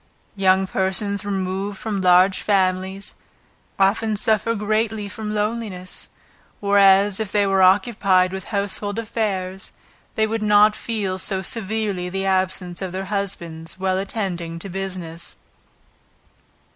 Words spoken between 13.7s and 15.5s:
while attending to business.